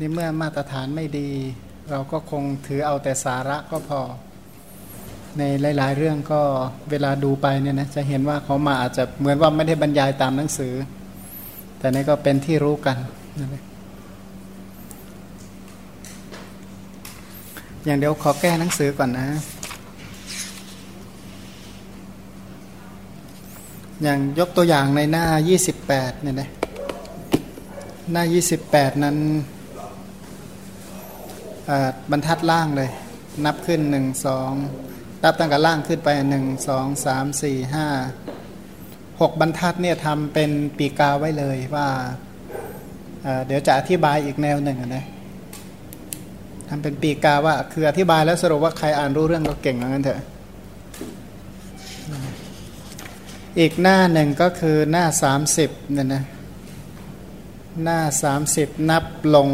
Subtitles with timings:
[0.00, 1.28] นี่เมื่อมาตรฐานไม่ดี
[1.90, 4.00] เราก็คงถือเอาแต่สาระก็พอ
[5.38, 5.42] ใน
[5.78, 6.40] หลาย ๆ เรื่องก็
[6.90, 10.74] เวลาดูไปเนี่ยนะจะเห็นว่าเขามาอาจจะเหมือนว่าไม่ได้บรรยายตามหนังสือ
[11.78, 12.96] แต่นี่ก็เป็นที่รู้กัน
[13.38, 13.62] อง
[17.84, 19.26] อย่างเดี๋ยวขอแก้หนังสือก่อนนะ
[24.02, 25.24] อย่างยกตัวอย่างในหน้า
[25.72, 26.50] 28เนี่ยนะ
[28.12, 28.24] หน้า
[28.64, 29.16] 28 นั้น
[32.10, 32.90] บรรทัดล่างเลย
[33.46, 33.94] นับขึ้น1
[34.64, 41.88] 2นับตั้งแต่ล่างขึ้นไป1 2 3 4 5 6บรรทัดเนี่ยทำเป็นปีกาไว้เลยว่า
[43.46, 45.04] เดี๋ยวจะอธิบายอีกแนวหนึ่งนะ
[46.68, 50.20] ทำเป็นปีกาว่าคืออธิบายแล้วสรุปว่าใครอ่านรู้เรื่องก็เก่งเหมือนกันเถอะ
[53.58, 55.04] อีกหน้าหนึ่งก็คือหน้า
[55.48, 56.22] 30เนี่ยนะ
[57.82, 58.00] หน้า
[58.44, 59.48] 30 นับลง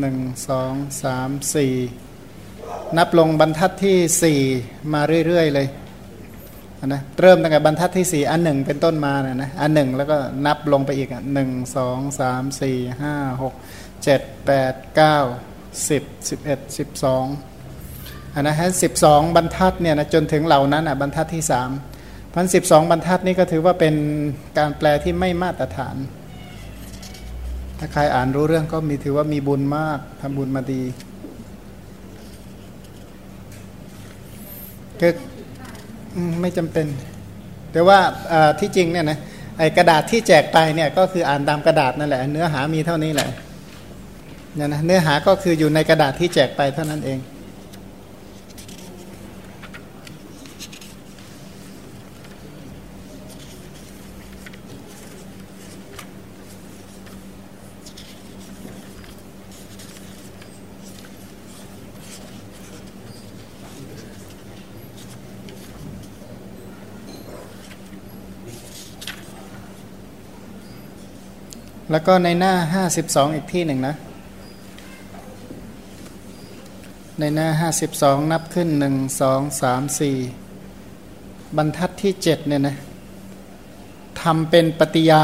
[0.00, 5.68] 1 2 3 4 นับลงบรรทัดที่ 4 มาเรื่อย ๆ เลย
[6.86, 13.54] นะเริ่มตั้งแต่บรรทัดที่ 4 อันหนึ่งเป็นต้นมานะนะอันหนึ่งแล้วก็นับลงไปอีกอะหนึ่งสองสามสี่ห้าหก
[14.04, 15.18] เจ็ดแปดเก้า
[15.88, 17.24] สิบสิบเอ็ดสิบสอง
[18.34, 21.70] อันนะฮะสิบสองบรรทัดเนี่ยนะจนถึงเหล่านั้นอะบรรทัดที่สาม
[22.34, 23.94] พันสิบสองบรรทัดนี้ก็ถือว่าเป็น
[24.58, 25.96] การแปลที่ไม่มาตรฐาน
[27.82, 30.82] ถ้าใครอ่านรู้เรื่องก็มีถือว่ามีบุญมากทำบุญมาดี
[35.00, 35.12] คือ
[36.40, 36.86] ไม่จำเป็น
[37.72, 37.98] แต่ว่า
[38.60, 39.18] ที่จริงเนี่ยนะ
[39.58, 43.28] ไอกระดาษที่แจกไปเนี่ยก็คืออ่านตามกระดาษนั่นแหละ เนื้อหามีเท่านี้แหละ
[44.54, 47.18] เนี่ยนะเนื้อหาก็คืออยู่ในกระดาษที่แจกไปเท่านั้นเอง
[71.90, 72.54] แล้วก็ในหน้า
[72.96, 73.94] 52 อีกที่หนึ่งนะ
[77.20, 80.16] ในหน้าห้าสิบสองนับขึ้นหนึ่งสองสามสี่
[81.56, 82.76] บรรทัดที่เจ็ดเนี่ยนะ
[84.22, 85.22] ทำเป็นปฏิยา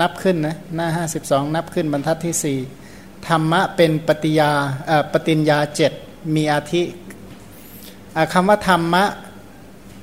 [0.00, 2.58] นับขึ้นนะหน้าห้าสิบสองนับขึ้นบรรทัดที่สี่
[3.28, 4.50] ธรรมะเป็นปฏิยา
[5.12, 5.92] ปฏิญญาเจ็ด
[6.34, 6.82] มีอาทิ
[8.32, 9.04] คำว่าธรรมะ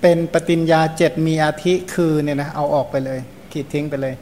[0.01, 3.19] เป็นปฏิญญาเจ็ดมีอาทิคือเนี่ยนะเอาออกไปเลย
[3.51, 4.15] ขีดทิ้งไปเลย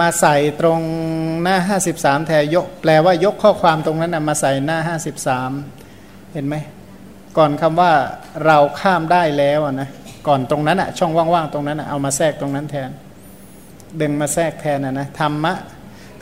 [0.00, 0.80] มาใส่ตรง
[1.42, 1.56] หน้า
[1.92, 4.78] 53 แทนยก แปลว่ายกข้อความตรงนั้นมาใส่หน้า
[5.66, 6.54] 53 เห็นไหม
[7.36, 7.92] ก่อนคำว่า
[8.46, 9.88] เราข้ามได้แล้วนะ
[10.28, 12.90] ก่อนตรงนั้นอะช่องว่างๆตรงนั้นเอามาแทรกตรงนั้นแทน
[14.00, 15.54] ดึงมาแทรกแทนนะนะธรรมะ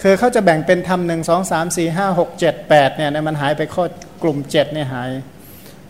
[0.02, 3.84] คือเขาจะแบ่งเป็นธรรมหนึ่งสองสามสี่ห้าหกเจ็ดแปดเนี่ยมันหายไปข้อ
[4.22, 5.10] กลุ่มเจ็ดเนี่ยหาย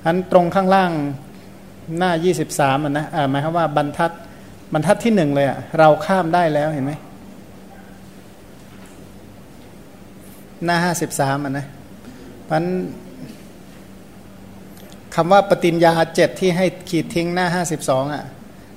[0.04, 0.92] อันตรงข้างล่าง
[1.98, 4.10] หน้ายี่สิบสามนะหมายความว่าบรรทัด
[4.72, 6.92] บรรทัดที่หนึ่งเลยอะเราข้ามได้แล้วเห็นไหม
[10.64, 11.66] หน้าห้าสิบสามอะนะ
[12.48, 12.64] พัน
[15.14, 18.24] คำว่าปฏิญญาเจ็ดที่ให้ขีดทิ้งหน้าห้าสิบสองอะ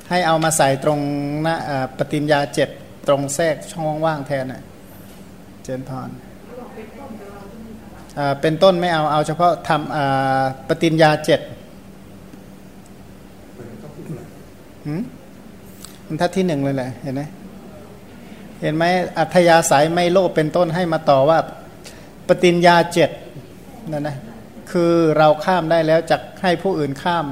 [0.10, 1.00] ให้เอามาใส่ตรง
[1.44, 1.56] หน้า
[1.98, 2.70] ปฏิญญาเจ็ด
[3.08, 4.62] ตรงแทรกช่องว่างแทนอะ
[5.64, 6.10] เจนพร
[8.42, 11.42] เป็นต้นไม่เอาเอาเฉพาะทำปฏิญญาเจ็ด
[16.08, 17.22] มันทัดที่หนึ่งเลยแหละเห็นไหม
[18.62, 18.84] เห็นไหม
[19.20, 21.40] อัธยาศัยไม่โลภเป็นต้นให้มาต่อว่า
[22.30, 23.10] ปฏิญญาเจ็ด
[23.92, 24.18] นั่นนะ
[24.72, 27.26] คือเราข้ามได้แล้วจะให้ผู้อื่นข้าม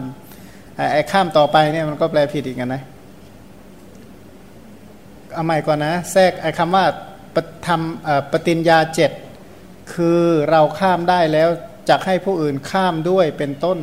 [0.91, 2.81] ไอ้ข้ามต่อไปเนี่ยมันก็แปลผิดอีกนะ
[5.33, 6.85] เอาใหม่ก่อนนะ แทรกไอ้คำว่า
[7.35, 9.11] ปทำปฏิญญาเจ็ด
[9.93, 11.49] คือเราข้ามได้แล้ว
[11.89, 13.79] จะให้ผู้อื่นข้ามด้วยเป็นต้น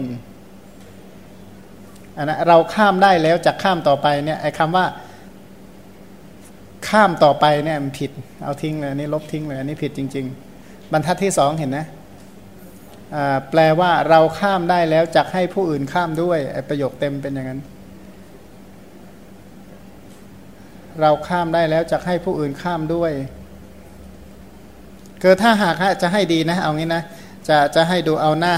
[2.16, 4.86] อันนะเราข้ามได้แล้วจะข้ามต่อไปเนี่ยไอ้คำว่า
[6.88, 8.10] ข้ามต่อไปเนี่ยมันผิด
[8.44, 10.52] เอาทิ้งเลยอันนี้ลบทิ้งเลยอันนี้ผิดจริง ๆ
[10.92, 11.86] บรรทัดที่สองเห็นนะ
[13.50, 17.60] แปลว่าเราข้ามได้แล้วจักให้ผู้อื่นข้ามด้วยประโยคเต็มเป็นอย่างนั้น
[21.00, 23.12] เราข้ามได้แล้วจักให้ผู้อื่นข้ามด้วย
[25.22, 27.03] คือถ้าหากจะให้ดีนะ เอางี้นะ
[27.48, 28.53] จะจะให้ดูเอาหน้า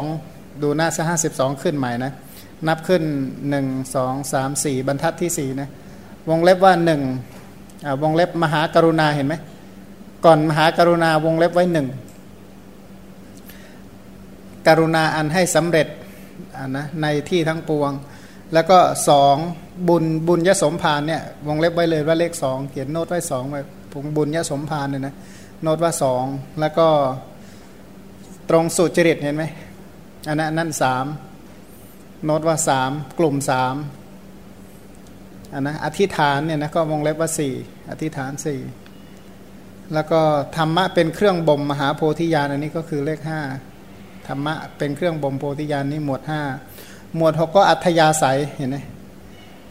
[0.00, 2.12] 52 ดูหน้าห้าสิบสองขึ้นใหม่นะ
[2.68, 3.02] นับขึ้น
[3.52, 5.68] 1 2 3 4 บรรทัดที่ 4 นะ
[6.28, 6.74] วงเล็บว่า
[7.38, 9.34] 1วงเล็บมหากรุณาเห็นไหม
[10.24, 11.88] ก่อนมหากรุณาวงเล็บไว้หนึ่ง
[14.66, 15.88] กรุณาอันให้สำเร็จ
[16.76, 17.92] นะในที่ทั้งปวง
[18.54, 18.78] แล้วก็
[19.08, 19.36] สอง
[19.88, 23.60] บุญบุญยสมภารเนี่ยวงเล็บไว้เลยว่าเลขสองเขียนโน้ตไว้สองไว้
[24.16, 25.14] บุญยสมภารเนี่ยนะ
[25.62, 26.24] โน้ตว่าสอง
[26.60, 26.88] แล้วก็
[28.50, 29.44] ตรงสุจริตเห็นไหม
[30.28, 31.06] อันนั้นนั่นสาม
[32.24, 33.74] โน้ตว่าสามกลุ่มสาม
[35.52, 37.54] อันนะอธิษฐานเนี่ยนะก็วงเล็บว่าสี่
[37.90, 38.60] อธิษฐานสี่
[39.94, 40.20] แล้วก็
[40.56, 43.40] ธรรมะเป็นเครื่องบ่มมหาโพธิญาณอันนี้ก็คือเลขห้า
[44.28, 46.42] ธรรมะเป็นเครื่องบ่มโพธิญาณนี่หมวดห้า
[47.16, 48.76] หมวดหกก็อัธยาศัยเห็นไหม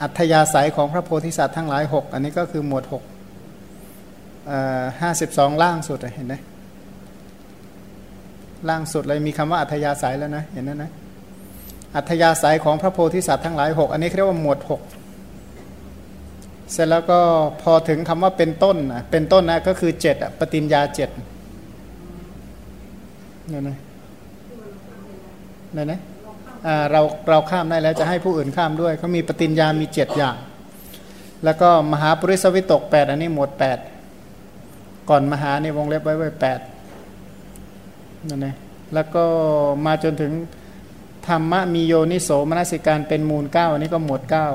[0.02, 3.04] อัธยาศัยของพระโพธิสัตว์ทั้งหลายหกอันนี้ก็คือหมวดหก
[5.02, 6.36] ห้าสิบสองล่างสุดเห็นไหม
[8.70, 10.92] ล่างสุดเลยมีคำว่าอัธยาศัยแล้วนะเห็นนั้นนะ
[11.96, 14.82] อัธยาศัยของพระโพธิสัตว์ทั้งหลายหกอันนี้เรียกว่าหมวดหก
[16.72, 17.20] เสร็จแล้วก็
[17.62, 21.10] พอถึงคำว่าเป็นต้นนะเป็นต้นนะก็คือเจ็ดปฏิญญาเจ็ด
[23.50, 23.78] เนี่ยนะ
[25.74, 26.00] เนี่ยนะ
[26.92, 30.38] เราเราข้ามได้แล้วจะให้ผู้อื่นข้ามด้วยเขามีปฏิญญามีเจ็ดอย่าง
[31.44, 33.78] แล้วก็มหาปริสวิตกแปดอันนี้หมดแปด
[35.10, 36.60] ก่อนมหาในวงเล็บไว้ไว้แปด
[38.30, 38.56] นั่นเอง
[38.94, 39.24] แล้วก็
[39.86, 40.32] มาจนถึง
[41.28, 44.48] ธรรมะมีโยนิโสมนสิการเป็นมูลเก้าอันนี้ก็หมวดเก้า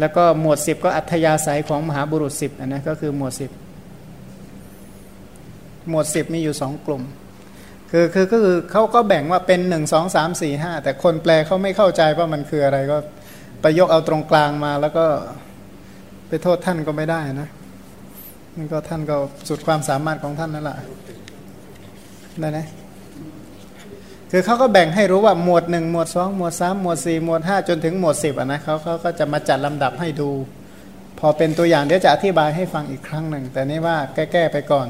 [0.00, 3.50] แล้วก็หมวดสิบก็อัธยาศัยของมหาบุรุษสิบอันนี้ก็คือหมวดสิบ
[5.88, 7.02] หมวดสิบมีอยู่สองกลุ่ม
[7.90, 12.96] คือคือก็คือเขาก็แบ่งว่าเป็นหนึ่งสองสามสี่ห้าแต่คนแปลเขาไม่เข้าใจว่ามันคืออะไรก็
[13.62, 15.04] ไปยกเอาตรงกลางมาแล้วก็
[16.28, 17.48] ไปโทษท่านก็ไม่ได้นะ
[18.58, 19.16] นี่ก็ท่านก็
[19.48, 20.76] สุดความสามารถของท่านนั่นแหละ
[22.40, 22.58] ได้ไหม
[24.34, 30.30] คือเขาก็แบ่งให้รู้ว่าหมวดหนึ่งหมวดสองหมวดสามหมวดสี่หมวดห้าจนถึงหมวดสิบอะนะเขาเขาก็จะมาจัดลำดับให้ดู
[31.18, 34.88] พอเป็นตัวอย่างเดี๋ยวจะอธิบายให้ฟังอีกครั้งหนึ่ง แต่นี่ว่าแก้ๆไปก่อน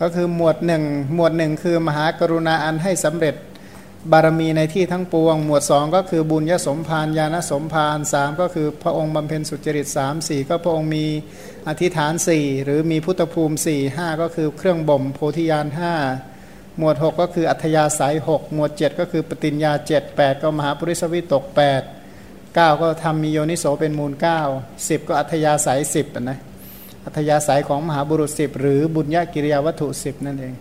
[0.00, 0.82] ก็คือหมวดหนึ่ง
[1.14, 3.34] หมวดหนึ่งคือมหากรุณาอันให้สำเร็จ
[4.12, 11.04] บารมีในที่ทั้งปวง หมวดสองก็คือบุญยสมภารญาณสมภารสามก็คือพระองค์บำเพ็ญสุจริตสามสี่ก็พระองค์มี
[11.68, 15.94] อธิษฐานสี่หรือมีพุทธภูมิสี่ห้าก็คือเครื่องบ่มโพธิญาณห้า
[16.78, 21.82] หมวดหกก็คืออัธยาศัยหกหมวดเจ็ดก็คือปฏิญญาเจ็ดแปดก็มหาปริสวิตกแปด
[22.54, 24.40] เก้าก็ทำมีโยนิโสเป็นมูลเก้า
[24.88, 26.38] สิบก็อัธยาศัยสิบนะ
[27.04, 30.54] อัธยาศัยของมหาบุรุษสิบหรือบุญญากิริยาวัตถุสิบนั่นเอง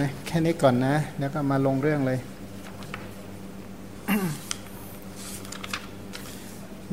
[0.00, 2.18] นะแค่นี้ก่อนนะ แล้วก็มาลงเรื่องเลย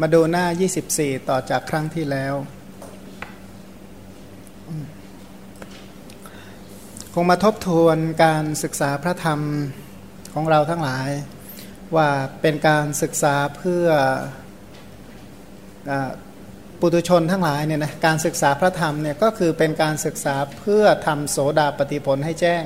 [0.01, 0.45] มาดูหน้า
[0.87, 2.33] 24 ต่อจากครั้งที่แล้ว
[7.13, 9.39] คงมาทบทวนการศึกษาพระธรรม
[10.33, 11.09] ของเราทั้งหลาย
[11.95, 12.09] ว่า
[12.41, 13.87] เป็นการศึกษาเพื่อ
[16.79, 22.63] ปุถุชนทั้งหลายเนี่ยนะการศึกษาพระธรรมเนี่ยก็คือเป็นการศึกษาเพื่อทำโสดาปฏิผลให้แจ้ง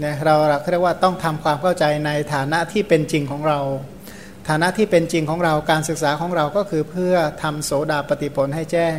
[0.00, 0.34] เนี่ยเรา
[0.70, 3.60] เรียกว่าต้องทำความเข้าใจในฐานะที่เป็นจริงของเรา
[4.50, 8.98] ฐานะที่เป็นจริงของเราการศึกษาของเราก็คือเพื่อทำโสดาปฏิผลให้แจ้ง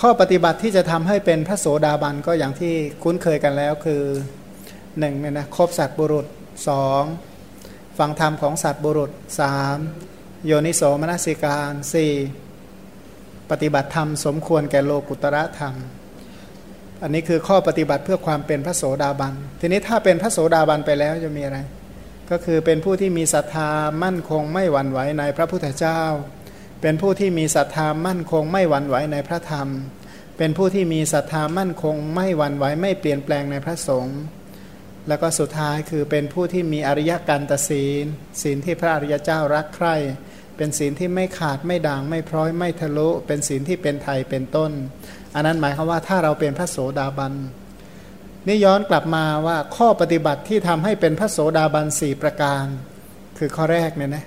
[0.00, 4.02] ข้อปฏิบัติที่จะทำให้เป็นพระโสดาบันก็อย่างที่คุ้นเคยกันแล้วคือ
[4.98, 6.26] หนึ่งเนี่ยนะครบสัตบุรุษ
[6.68, 7.02] สอง
[7.98, 9.76] ฟังธรรมของสัตว์บุรุษสาม
[10.46, 12.12] โยนิโสมนสิการสี่
[13.50, 15.74] ปฏิบัติธรรมสมควรแก่โลกุตระธรรม
[17.02, 21.60] อันนี้คือข้อปฏิบัติเพื่อความเป็นพระโสดาบัน ทีนี้ถ้าเป็นพระโสดาบันไปแล้วจะมีอะไร
[22.30, 23.70] ก็คือเป็นผู้ที่มีศรัทธา
[24.02, 26.02] มั่นคงไม่หวั่นไหวในพระพุทธเจ้า
[26.80, 29.68] เป็นผู้ที่มีศรัทธามั่นคงไม่หวั่นไหวในพระธรรม
[30.38, 34.18] เป็นผู้ที่มีศรัทธามั่นคงไม่หวั่นไหวไม่เปลี่ยนแปลงในพระสงฆ์
[35.08, 38.04] แล้วก็สุดท้ายคือเป็นผู้ที่มีอริยกันตศีล
[38.42, 39.96] ศีลที่พระอริยเจ้ารักใคร่
[40.56, 44.72] เป็นศีลที่ไม่ขาดไม่ด่างไม่พร้อยไม่ทะลุ เป็นศีลที่เป็นไทยเป็นต้น
[45.34, 47.34] อันนั้นหมายความว่าถ้าเราเป็นพระโสดาบัน
[48.46, 52.64] นี่ย้อนกลับมาว่าข้อปฏิบัติที่ทำให้เป็นพระโสดาบันสี่ประการ
[53.38, 54.24] คือข้อแรกเนี่ยนะ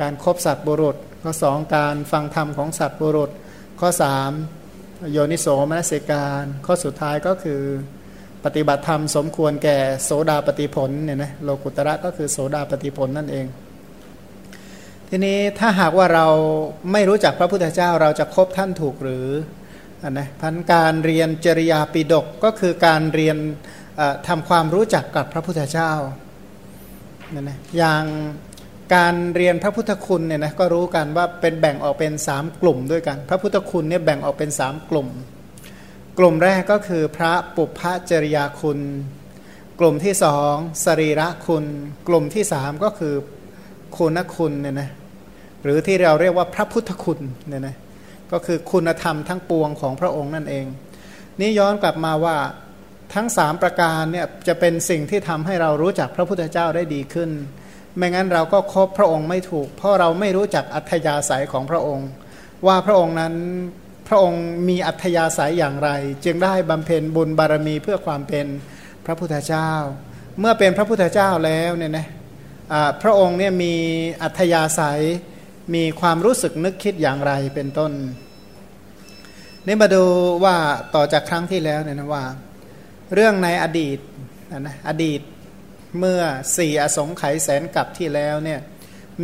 [0.00, 3.30] การครบสัตว์บุรุษข้อสองการฟังธรรมของสัตว์บุรุษ
[3.80, 4.30] ข้อสาม
[5.12, 7.60] โยนิโสมนสิการ ข้อสุดท้ายก็คือ
[8.44, 13.46] ปฏิบัติธรรมสมควรแก่โสดาปฏิผลเนี่ยนะโลกุตระก็คือโสดาปฏิผลนั่นเอง
[15.08, 16.26] ทีนี้ถ้าหากว่าเรา
[16.92, 19.26] ไม่รู้จักพระพุทธเจ้าเราจะคบท่านถูกหรือ
[20.10, 23.36] นนะพันการเรียนจริยาปิดกก็คือการเรียน
[24.28, 25.92] ทำความรู้จักกับพระพุทธเจ้า
[27.34, 28.04] นั่นนะอย่าง
[28.94, 35.08] การเรียนพระพุทธคุณเนี่ยนะก็รู้กันว่าเป็นแบ่งออกเป็นสามกลุ่มด้วยกัน พระพุทธคุณเนี่ยแบ่งออกเป็นสามกลุ่ม
[36.18, 38.78] กลุ่มแรกก็คือพระปุพพจริยาคุณ
[39.80, 41.64] กลุ่มที่สองสรีระคุณ
[42.08, 43.14] กลุ่มที่สามก็คือ
[43.96, 44.90] คุณคุณเนี่ยนะ
[45.62, 47.76] หรือที่เราเรียกว่าพระพุทธคุณเนี่ยนะ
[48.32, 50.66] ก็คือคุณธรรมทั้งปวงของพระองค์นั่นเอง
[51.40, 52.36] นี่ย้อนกลับมาว่า
[53.14, 57.30] ทั้งสามประการเนี่ยจะเป็นสิ่งที่ทำให้เรารู้จักพระพุทธเจ้าได้ดีขึ้น
[57.96, 62.08] ไม่งั้นเราก็คบพระองค์ไม่ถูก เพราะเราไม่รู้จักอัธยาศัยของพระองค์
[62.66, 63.34] ว่าพระองค์นั้น
[64.08, 65.90] พระองค์มีอัธยาศัยอย่างไร
[66.24, 68.46] จึงได้บำเพ็ญบุญบารมีเพื่อความเป็น
[69.06, 69.70] พระพุทธเจ้า
[70.40, 72.06] เมื่อเป็นพระพุทธเจ้าแล้วเนี่ยนะ
[73.02, 73.74] พระองค์เนี่ยมี
[74.22, 75.02] อัธยาศัย
[75.74, 77.92] มีความรู้สึกนึกคิดอย่างไรเป็นต้น
[79.66, 80.04] นี่มาดู
[80.44, 80.56] ว่า
[80.94, 82.24] ต่อจากครั้งที่แล้วเนี่ยนะว่า
[83.14, 83.98] เรื่องในอดีต
[84.60, 85.20] นะอดีต
[85.98, 86.22] เมื่อ
[86.56, 88.60] สี่อสงไขยแสนกับที่แล้วเนี่ย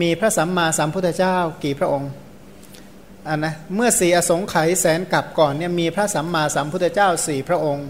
[0.01, 2.11] มีพระสัมมาสัมพุทธเจ้ากี่พระองค์
[3.29, 7.89] อันนะเมื่อสี่อสงไขยแสนกับก่อนเนี่ยมีพระสัมมาสัมพุทธเจ้าสี่พระองค์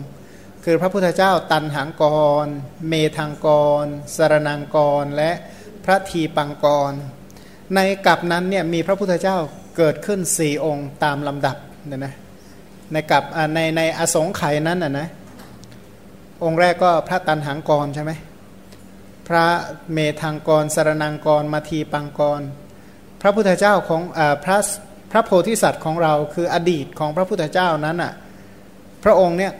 [0.64, 2.04] คือพระพุทธเจ้าตันหังก
[2.44, 2.46] ร
[2.88, 3.48] เมธังก
[3.84, 5.30] ร สรนังกร และ
[5.84, 6.92] พระทีปังกร
[7.74, 9.36] ในกับนั้นเนี่ยมีพระพุทธเจ้า
[9.76, 12.14] เกิดขึ้นสี่องค์ตามลำดับเนี่ยนะ
[12.92, 15.08] ในกับในในอสงไขยนั้นอะนะ
[16.44, 18.12] องค์แรกก็พระตันหังกรใช่ไหม
[19.28, 19.46] พระ
[19.92, 22.40] เมธังกรสารนังกรมาทีปังกร
[23.22, 24.58] พระพุทธเจ้าของอพระ
[25.12, 28.12] พระโพธิสัตว์ของเราคืออดีตของพระพุทธเจ้านั้นอะ
[29.04, 29.52] พระองค์เนี่ย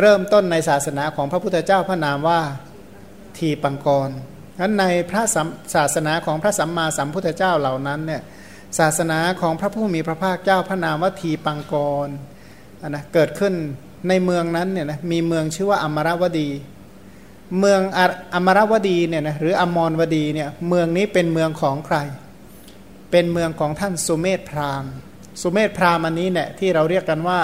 [0.00, 2.40] เริ่มต้นในศาสนาของพระพุทธเจ้าพระนามว่า
[3.38, 4.10] ทีปังกร
[4.60, 5.22] นั้นในพระ
[5.74, 8.22] ศาสนาของพระสัมมาสัมพุทธเจ้าเหล่านั้นเนี่ย
[8.78, 11.74] ศาสนาของพระผู้มีพระภาคเจ้าพระนามว่าทีปังก
[12.06, 12.08] ร
[12.88, 13.54] นะเกิดขึ้น
[14.08, 16.48] ในเมืองนั้นเนี่ยนะมีเมืองชื่อว่าอมรวดี
[17.58, 17.80] เมือง
[18.34, 21.96] อมรวดีเนี่ยนะหรืออมรวดีเนี่ยเมืองนี้เป็นเมืองของใคร
[23.10, 24.92] เป็นเมืองของท่านสุเมธพราหมณ์
[25.42, 27.40] สุเมธพราหมณ์อันนี้เนี่ยที่เราเรียกกันว่า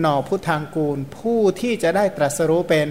[0.00, 2.86] หน่อพุทธางกูล ผู้ที่จะได้ตรัสรู้เป็น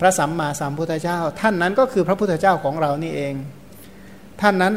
[0.00, 3.34] พระสัมมาสัมพุทธเจ้า ท่านนั้นก็คือพระพุทธเจ้าของเรานี่เอง
[4.40, 4.74] ท่านนั้น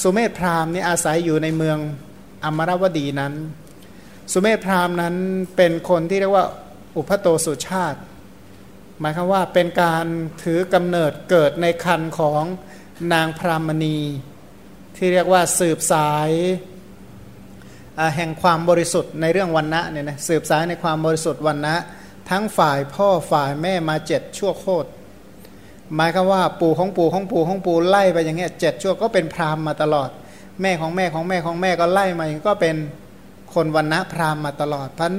[0.00, 1.78] สุเมธพราหมณ์นี่อาศัยอยู่ในเมือง
[2.44, 3.34] อมรวดีนั้น
[4.32, 5.14] สุเมธพราหมณ์นั้น
[5.56, 6.46] เป็นคนที่เรียกว่า
[6.96, 8.00] อุพโตสุชาติ
[9.00, 10.06] หมายคือว่าเป็นการ
[10.42, 12.42] ถือกำเนิดเกิดในคันของ
[13.12, 13.98] นางพรามณี
[14.96, 16.30] ที่เรียกว่าสืบสาย
[18.16, 21.76] แห่งความบริสุทธิ์ในเรื่องวันนะเนี่ยนะสืบสายในความบริสุทธิ์วันนะ
[22.30, 24.88] ทั้งฝ่ายพ่อฝ่ายแม่มาเจ็ดชั่วโคตร
[25.94, 30.10] หมายคือว่าปู่ของปู่ของปู่ของปู่ไล่ไปอย่างเงี้ยเจ็ดชั่วก็เป็นพราหมณ์มาตลอด
[30.62, 32.76] แม่ของแม่ของแม่ของแม่ก็ไล่มาอย่างก็เป็น
[33.54, 35.14] คนวันนะพราหมณ์มาตลอดพัน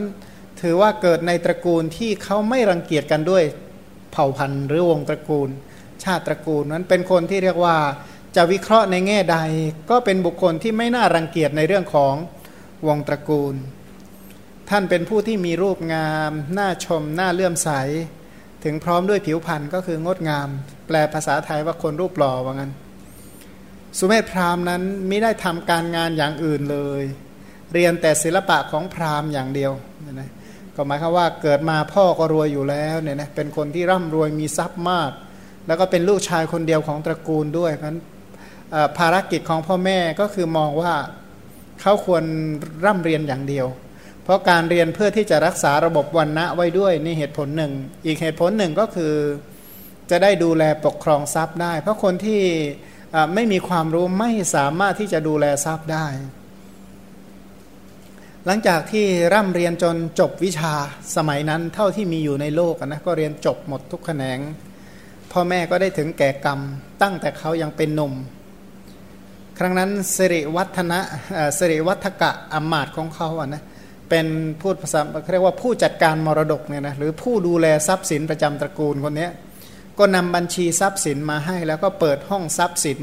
[0.61, 3.43] ถือว่าเกิดในตระกูลที่เขาไม่รังเกียจกันด้วย
[4.11, 5.49] เผ่าพันธุ์หรือวงตระกูล
[6.03, 7.77] ชาติตระกูลนั้นเป็นคนที่เรียกว่า
[8.35, 9.37] จะวิเคราะห์ในแง่ใด
[9.89, 12.13] ก็เป็นบุคคลที่ไม่น่ารังเกียจในเรื่องของ
[12.87, 13.55] วงตระกูล
[14.71, 17.69] ท่านเป็นผู้ที่มีรูปงาม น่าชม น่าเลื่อมใส
[18.63, 20.47] ถึงพร้อมด้วยผิวพรรณก็คืองดงาม
[20.88, 22.71] แปลภาษาไทยว่าคนรูปหล่อว่างั้น
[23.97, 27.03] สุเมธพราหมณ์นั้นไม่ได้ทำการงานอย่างอื่นเลย
[27.74, 29.71] เรียนแต่ศิลปะของพราหมณ์อย่างเดียว
[30.13, 30.29] นะ
[30.75, 35.12] ก็หมายความว่าเกิดมาพ่อก็รวยอยู่แล้วเนี่ยนะเป็นคนที่ร่ำรวยมีทรัพย์มาก
[35.67, 38.00] แล้วก็เป็นลูกชายคนเดียวของตระกูลด้วยเพราะนั้น
[38.97, 40.93] ภารกิจของพ่อแม่ก็คือมองว่า
[41.81, 42.24] เขาควร
[42.86, 43.67] ร่ำเรียนอย่างเดียว
[44.27, 47.74] เพราะการเรียนเพื่อที่จะรักษาระบบวันณะไว้ด้วยนี่เหตุผลหนึ่ง
[48.05, 49.13] อีกเหตุผลหนึ่งก็คือ
[50.10, 52.41] จะได้ดูแลปกครองทรัพย์ได้ เพราะคนที่
[53.34, 56.07] ไม่มีความรู้ไม่สามารถที่จะดูแลทรัพย์ได้
[58.46, 60.74] หลังจากที่ร่ำเรียนจนจบวิชา
[61.15, 64.39] สมัยนั้นเท่าที่มีอยู่ในโลกนะก็เรียนจบหมดทุกแขนง
[65.31, 66.60] พ่อแม่ก็ได้ถึงแก่กรรม
[67.01, 68.13] ตั้งแต่เขายังเป็นหนุ่ม
[69.57, 71.00] ครั้งนั้นสิริวัฒนะ
[71.57, 74.27] สิริวัฒกะอมาตของเขาอะนะเเป็น
[74.61, 74.99] พูดภาษา
[75.31, 79.29] เรียกว่าผู้จัดการมรดกเนี่ยนะหรือผู้ดูแลทรัพย์สินประจำตระกูลคนนี้
[79.99, 82.99] ก็นำบัญชีทรัพย์สินมาให้ แล้วก็เปิดห้องทรัพย์สิน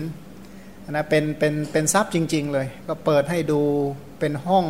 [0.91, 3.61] นะเป็นเป็นเป็นทรัพย์จริง ๆ เลย ก็เปิดให้ดู
[4.19, 4.67] เป็นห้อง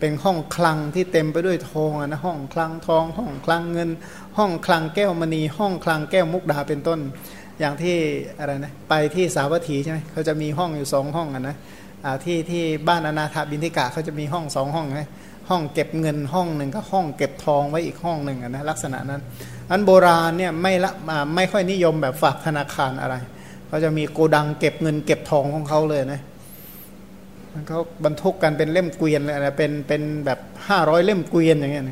[0.00, 3.90] เป็นห้องคลังที่เต็มไปด้วยทองนะห้องคลังทอง ห้องคลังเงิน
[4.38, 7.00] ห้องคลังแก้วมณี ห้องคลังแก้วมุกดาเป็นต้น
[7.60, 7.96] อย่างที่
[8.38, 11.56] อะไรนะไปที่สาวัตถีใช่ไหมเขาจะมีห้องอยู่สองห้องนะ
[12.24, 15.08] ที่ที่บ้านอนาถบินทิกะเขาจะมีห้องสองห้องนะ
[15.48, 19.20] ห้องเก็บเงินห้องหนึ่งก็ห้องเก็บทองไว้อีกห้องหนึ่งนะลักษณะนั้น
[19.70, 20.92] อันโบราณเนี่ยไม่ละ
[21.36, 23.14] ไม่ค่อยนิยมแบบฝากธนาคารอะไร
[23.68, 26.20] เขาจะมีโกดังเก็บเงินเก็บทองของเขาเลยนะ
[27.68, 31.84] เขาบรรทุกกันเป็นเล่มเกวียนเลยนะเป็นเป็นแบบห้าร้อยเล่มเกวียนอย่างเงี้ย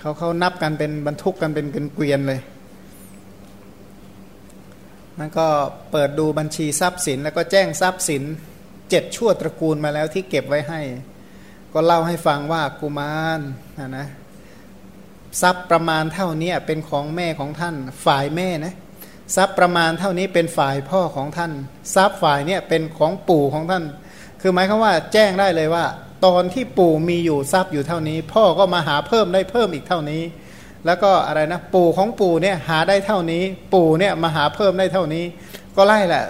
[0.00, 2.40] เขาเขานับกันเป็นบรรทุกกันเป็นเกวียนเลย
[5.18, 5.46] นั่นก็
[5.90, 8.22] เปิดดูบัญชีทรัพย์สิน แล้วก็แจ้งทรัพย์สิน
[8.90, 10.80] เจ็ดชั่วตระกูลมาแล้วที่เก็บไว้ให้
[11.78, 13.40] ก็เล่าให้ฟังว่ากุมาร
[13.78, 14.06] นะนะ
[15.42, 18.74] ทรัพย์ประมาณเท่านี้เป็นของแม่ของท่านฝ่ายแม่นะ
[19.36, 21.52] ทรัพย์ประมาณเท่านี้เป็นฝ่ายพ่อของท่าน
[21.94, 23.84] ทรัพย์ฝ่ายเนี่ยเป็นของปู่ของท่าน
[24.40, 25.84] คือหมายความว่าแจ้งได้เลยว่า
[26.26, 30.22] ตอนที่ปู่มีอยู่ทรัพย์อยู่เท่านี้ พ่อก็มาหาเพิ่มได้เพิ่มอีกเท่านี้
[30.86, 33.42] แล้วก็อะไรนะปู่ของปู่เนี่ยหาได้เท่านี้
[33.74, 35.24] ปู่เนี่ยมาหาเพิ่มได้เท่านี้
[35.76, 36.24] ก็ไล่แหละ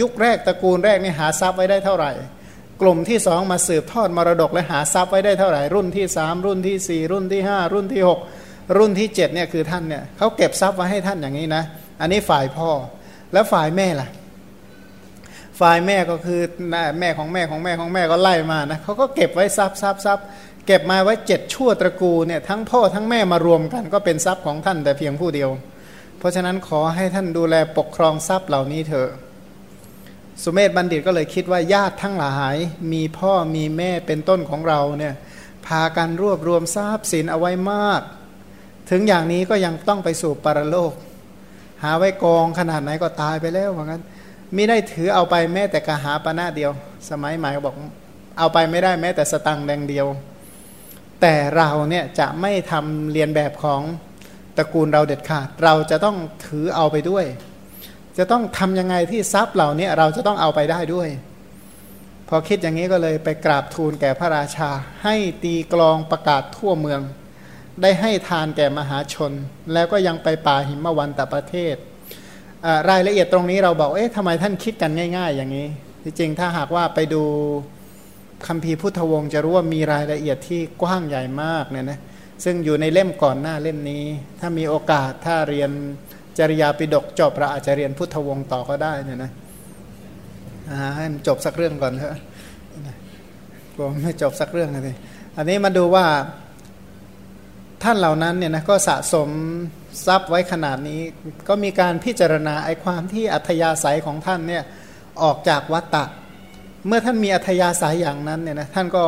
[0.00, 2.12] ยุคแรกตระกูลแรกนี่หาทรัพย์ไว้ได้เท่าไหร่
[2.80, 8.20] กลุ่มที่สองมาสืบทอดมรดกและหาทรัพย์ไว้ได้เท่าไหร่รุ่นที่สามรุ่นที่สี่รุ่นที่ห้ารุ่นที่หก
[8.78, 11.62] รุ่นที่เจ็ดเนี่ยคือท่านเนี่ยเขาเก็บทรัพย์ไว้ให้ท่านอย่างนี้นะ
[12.00, 12.70] อันนี้ฝ่ายพ่อ
[13.32, 14.08] แล้วฝ่ายแม่ล่ะ
[15.60, 16.40] ฝ่ายแม่ก็คือ
[17.00, 20.24] แม่ของแม่ของแม่ของแม่ก็ไล่มานะเขาก็เก็บไว้ทรัพย์ทรัพย์ทรัพย์
[20.66, 25.50] เก็บมาไว้เจ็ดชั่วตระกูลเนี่ยทั้งพ่อทั้งแม่มารวมกัน ก็เป็นทรัพย์ของท่านแต่เพียงผู้เดียว
[26.18, 29.10] เพราะฉะนั้นขอให้ท่านดูแลปกครองทรัพย์เหล่านี้เถอะ
[30.42, 32.56] สุเมธบัณฑิตก็เลยคิดว่าญาติทั้งหลาย
[32.92, 35.14] มีพ่อมีแม่เป็นต้นของเราเนี่ย
[35.66, 38.02] พากันรวบรวมทรัพย์สินเอาไว้มาก
[38.90, 40.92] ถึงอย่างนี้ก็ยังต้องไปสู่ปรโลก
[41.82, 44.02] หาไว้กองขนาดไหนก็ตายไปแล้วเหมือนกัน
[44.56, 46.70] มิได้ถือเอาไปแม้แต่กระหาปณะเดียว
[47.10, 47.74] สมัยใหม่บอก
[48.38, 50.06] เอาไปไม่ได้แม้แต่สตังแดงเดียว
[51.20, 53.80] แต่เราเนี่ยจะไม่ทำเรียนแบบของ
[54.56, 56.16] ตระกูลเราเด็ดขาด เราจะต้อง
[56.46, 57.24] ถือเอาไปด้วย
[58.18, 61.08] จะต้องทำยังไงที่ทรัพย์เหล่านี้เราจะต้องเอาไปได้ด้วย
[62.28, 64.70] พอคิดอย่างนี้ก็เลยไปกราบทูลแก่พระราชา
[65.04, 67.00] ให้ตีกลองประกาศทั่วเมือง
[67.82, 69.32] ได้ให้ทานแก่มหาชน
[69.72, 71.76] แล้วก็ยังไปป่าหิมวันตประเทศ
[72.90, 75.66] รายละเอียดตรงนี้เราบอกเอ๊ะทำไมท่านคิดกันง่าย ๆ อย่างนี้
[76.04, 77.22] จริงๆถ้าหากว่าไปดู
[78.46, 81.98] คำพีพุทธวงศ์จะรู้ว่ามีรายละเอียดที่กว้างใหญ่มากเนี่ยนะ
[82.44, 84.04] ซึ่งอยู่ในเล่มก่อนหน้าเล่มนี้
[84.40, 85.70] ถ้ามีโอกาสถ้าเรียน
[86.38, 89.30] จริยาปิดกจบเราอาจจะเรียนพุทธวงศ์ต่อก็ได้เนี่ยนะ
[90.96, 92.16] ให้มันจบสักเรื่องก่อนเถอะ
[93.74, 94.96] กลัวไม่จบสักเรื่องเลย
[95.36, 96.06] อันนี้มาดูว่า
[97.82, 99.28] ท่านเหล่านั้นเนี่ยนะก็สะสม
[100.06, 101.00] ทรัพย์ไว้ขนาดนี้
[101.48, 104.62] ก็มีการพิจารณาไอ้ความที่อัธยาศัยของท่านเนี่ย
[105.22, 106.04] ออกจากวัตตะ
[106.86, 109.04] เมื่อท่านมีอัธยาศัยอย่างนั้นเนี่ยนะท่านก็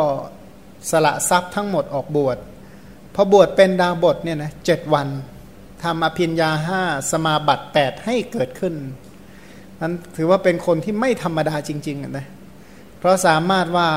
[0.90, 2.36] สละทรัพย์ทั้งหมดออกบวช
[3.14, 5.08] พอบวชเป็นดาบทเนี่ยนะเจ็ดวัน
[5.84, 6.82] ทำอภิญญาห้า
[7.12, 8.74] สมาบัติแปดให้เกิดขึ้น
[9.80, 12.26] นั้นถือว่าเป็นคนที่ไม่ธรรมดาจริงๆนะ
[12.98, 13.88] เพราะสามารถว่า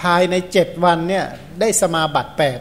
[0.00, 1.24] ภายในเจ็ดวันเนี่ย
[1.60, 2.60] ได้สมาบัติแปด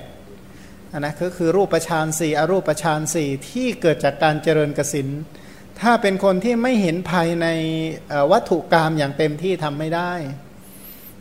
[0.99, 5.07] นะก็คือรูปฌานสี่อรูปฌานสี่ที่เกิดจากการเจริญกสิน
[5.81, 7.47] ถ้าเป็นคนที่ไม่เห็นภายใน
[8.31, 10.11] วัตถุกรรมอย่างเต็มที่ทำไม่ได้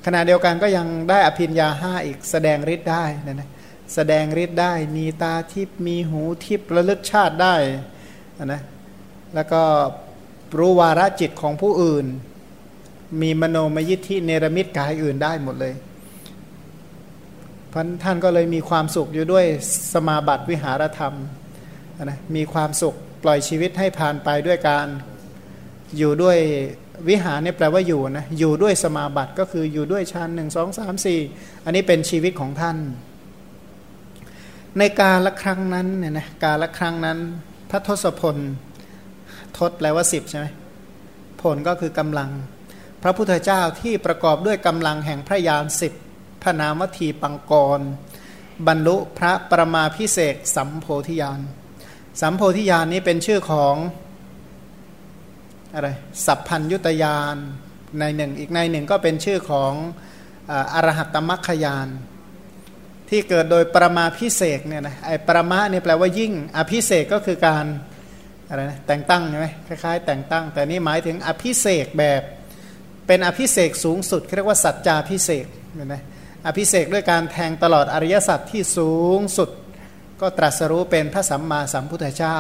[0.07, 3.49] ขณะเดียวกันก็ยังได้อภิญญาห้าอีกแสดงฤทธิ์ได้นะนะ
[3.95, 7.55] แสดงฤทธิ์ได้ มีตาทิพมีหูทิพระลึกชาติได้
[8.45, 8.63] นะ
[9.35, 9.63] แล้วก็
[10.59, 12.07] รู้วาระจิตของผู้อื่น
[13.23, 15.75] มีมโนมยิทธิเนรมิตกายอื่นได้หมดเลย
[17.73, 19.45] พันท่านก็เลยมีความสุขอยู่ด้วย
[19.93, 21.15] สมาบัติวิหารธรรม
[22.05, 24.87] นะมีความสุขปล่อยชีวิตให้ผ่านไปด้วยการ
[25.99, 26.39] อยู่ด้วย
[27.09, 31.21] วิหารเนี่ยแปลว่าอยู่นะอยู่ด้วยสมาบัติก็คืออยู่ด้วยชั้นหนึ่งสองสามสี่
[31.65, 32.77] อันนี้เป็นชีวิตของท่าน
[34.79, 37.19] ในการละครั้งนั้นเนี่ยนะการละครั้งนั้น
[37.71, 38.37] พระทศพล
[39.59, 40.47] ทศแปลว่าสิบใช่ไหม
[41.43, 42.31] ผลก็คือกำลัง
[43.03, 45.93] พระพุทธเจ้าที่ประกอบด้วยกำลังแห่งพระยานสิบ
[46.43, 47.81] พระนามวทีปังกร
[48.67, 51.41] บรรลุพระประมาพิเศษสัมโพธิญาณ
[52.21, 53.75] สัมโพธิญาณนี้เป็นชื่อของ
[55.75, 55.89] อะไร
[56.27, 57.37] สัพพัญยุตยาน
[57.99, 59.73] ในหนึ่งอีกในหนึ่งก็เป็นชื่อของ
[60.75, 61.89] อรหัตตมัคคยาน
[63.11, 67.65] ที่เกิดโดยประมาพิเศษเนี่ยนะไอ้ประมาเนี่ยแปลว่ายิ่งอภิเศกก็คือการ
[68.49, 72.23] อะไรนะแต่งตั้งใช่ไหมคล้ายๆ แต่งตั้ง แต่นี่หมายถึงอภิเศกแบบ
[73.07, 75.97] เป็นอภิเศกสูงสุดเรียกว่าสัจจาพิเศษเห็นไหม
[76.47, 79.51] อภิเศกด้วยการแทงตลอดอริยสัจที่สูงสุด
[80.21, 82.39] ก็ตรัสรู้เป็นพระสัมมาสัมพุทธเจ้า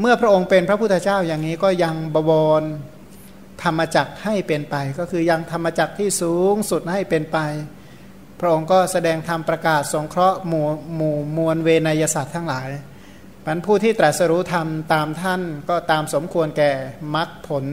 [0.00, 2.62] เมื่อพระองค์เป็นพระพุทธเจ้าอย่างนี้ก็ยังบวร
[3.62, 7.38] ธรรมจักให้เป็นไป ก็คือยังธรรมจักที่สูงสุดให้เป็นไป
[8.40, 12.68] พระองค์ก็แสดงธรรมประกาศสงเคราะห์หมู่หมู่มวลเวนยศาสตว์ทั้งหลาย
[13.46, 16.72] มันผู้ที่ตรัสรู้ธรรมตามท่านก็ตามสมควรแก่
[17.14, 17.64] มรรคผล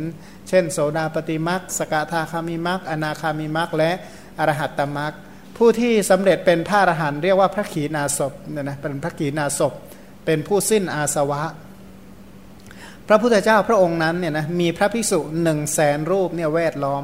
[0.50, 3.92] เช่น โสดาปฏิมรรคสกทาคามิมรรคอนาคามิมรรคและ
[4.40, 5.14] อรหัตตมรรค
[5.58, 9.74] ผู้ที่สำเร็จเป็นพระอรหันต์เรียกว่าพระขีณาสพเนี่ยนะเป็นพระขีณาสพ
[10.26, 11.42] เป็นผู้สิ้นอาสวะ
[13.08, 17.04] พระพุทธเจ้าพระองค์นั้นเนี่ยนะมีพระภิกษุหนึ่งแสนรูปเนี่ยแวดล้อม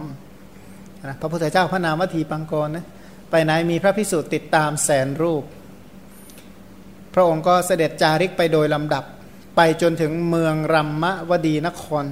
[1.06, 2.86] นะพระพุทธเจ้าพระนามวัตถีปังกรนะ
[3.36, 5.44] ไปไหนมีพระภิกษุติดตามแสนรูป
[7.14, 9.04] พระองค์ก็เสด็จจาริกไปโดยลำดับ
[9.56, 12.06] ไปจนถึงเมืองรัมมะวดีนคร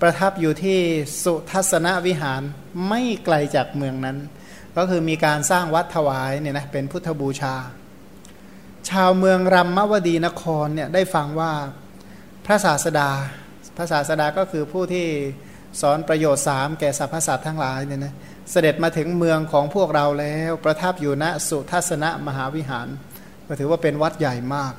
[0.00, 0.78] ประทับอยู่ที่
[1.24, 2.42] สุทัศนวิหาร
[2.88, 4.18] ไม่ไกลจากเมืองนั้น
[4.76, 7.54] ก็คือมีการสร้างวัดถวายเนี่ยนะเป็นพุทธบูชา
[8.90, 11.52] ชาวเมืองรัมมะวดีนครเนี่ยได้ฟังว่า
[12.46, 13.10] พระศาสดา
[13.76, 15.06] พระศาสดาก็คือผู้ที่
[15.80, 18.14] สอนประโยชน์สามแก่สรรพสัตว์ทั้งหลายเนี่ยนะ
[18.50, 22.88] เสด็จมาถึงเมืองของพวกเราแล้ว ประทับอยู่ณสุทัศนมหาวิหาร
[23.46, 24.74] ก็ถือว่าเป็นวัดใหญ่มาก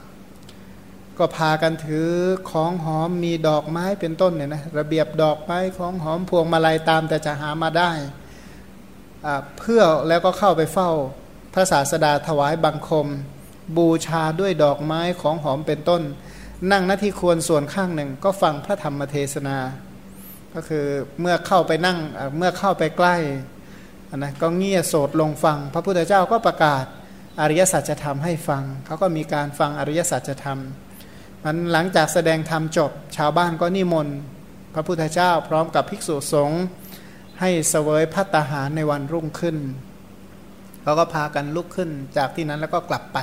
[1.17, 2.09] ก็พากันถือ
[2.51, 7.91] ของหอมมีดอกไม้เป็นต้นเนี่ยนะระเบียบดอกไม้ของหอมพวงมาลัยตามแต่จะหามาได้
[9.57, 10.89] เพื่อแล้วก็เข้าไปเฝ้า
[11.53, 13.07] พระศาสดาถวายบังคม
[13.77, 16.01] บูชาด้วยดอกไม้ของหอมเป็นต้น
[16.71, 19.57] นั่งหน้าที่ควรส่วนข้างหนึ่งก็ฟังพระธรรมเทศนา
[20.53, 20.85] ก็คือ
[21.21, 21.97] เมื่อเข้าไปนั่ง
[22.37, 23.15] เมื่อเข้าไปใกล้
[24.17, 26.85] นะก็เงี่ยโสดลงฟัง พระพุทธเจ้าก็ประกาศ
[27.41, 30.59] อริยสัจธรรมให้ฟัง เขาก็มีการฟังอริยสัจธรรม
[31.43, 34.17] มันหลังจากแสดงธรรมจบ ชาวบ้านก็นิมนต์
[34.73, 36.63] พระพุทธเจ้าพร้อมกับภิกษุสงฆ์
[37.39, 39.57] ให้เสวยพัตหารในวันรุ่งขึ้น
[40.83, 43.17] เขาก็พากันลุกขึ้นจากที่นั้นแล้วก็กลับไป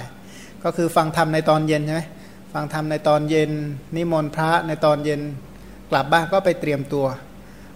[0.65, 2.03] ก็คือฟังธรรมในตอนเย็นใช่ไหม
[2.53, 3.51] ฟังธรรมในตอนเย็น
[3.97, 5.21] นิมนต์พระในตอนเย็น
[5.91, 7.07] กลับบ้านก็ไปเตรียมตัว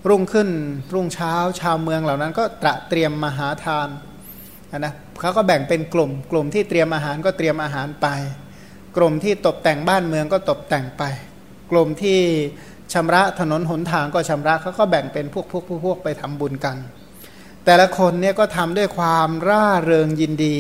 [0.09, 0.49] รุ่งขึ้น
[0.95, 3.89] รุ่งเช้าชาวเมืองเหล่านั้น ก็ตระเตรียมมหาทาน
[4.79, 8.09] นะเขาก็แบ่งเป็นกลุ่ม กลุ่มที่เตรียมอาหารก็เตรียมอาหารไป
[8.97, 11.03] กลุ่มที่ตกแต่งบ้านเมืองก็ตกแต่งไป
[11.71, 12.21] กลุ่มที่
[12.93, 16.77] ชำระถนนหนทางก็ชำระเขาก็แบ่งเป็นพวกพวกพวกไปทำบุญกัน
[17.65, 20.57] แต่ละคนเนี่ยก็ทำด้วยความร่าเริงยินดี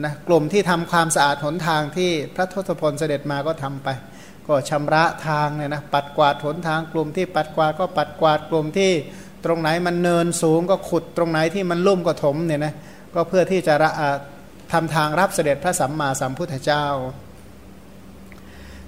[0.00, 3.88] นะกลุ่มที่ทำความสะอาดหนทางที่พระทศพลเสด็จมาก็ทำไป
[4.48, 8.90] ก็ชำระทางเนี่ยนะปัดกวาดหนทางกลุ่มที่ปัดกวาดก็ปัดกวาดกลุ่มที่
[9.44, 12.74] ตรงไหนมันเนินสูงก็ขุดตรงไหนที่มันลุ่มก็ถมเนี่ยนะ
[13.14, 13.74] ก็เพื่อที่จะ
[14.72, 16.84] ทำทางรับเสด็จพระสัมมาสัมพุทธเจ้า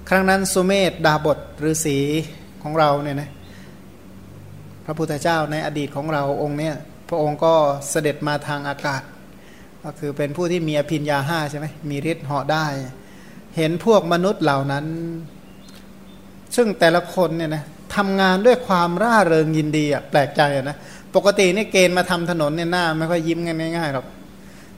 [0.09, 1.97] ครั้งนั้นสุเมธดาบทฤาษี
[2.63, 3.29] ของเราเนี่ยนะ
[4.85, 6.75] พระพุทธเจ้าในอดีตของเราองค์เนี้ย
[7.09, 7.53] พระองค์ก็
[7.89, 9.01] เสด็จมาทางอากาศ
[9.83, 12.65] ก็คือเป็นผู้ที่มีอภิญญาห้าใช่ไหมมีฤทธิ์เหาะได้
[13.57, 14.85] เห็นพวกมนุษย์เหล่านั้น
[16.55, 17.63] ซึ่งแต่ละคนเนี่ยนะ
[17.95, 20.77] ทำงานด้วยความร่าเริงยินดีอะแปลกใจอะนะ
[21.15, 24.05] ปกตินี่เกณฑ์มาทำถนนเนี่ยหน้าไม่ค่อยยิ้มกันง่ายๆหรอก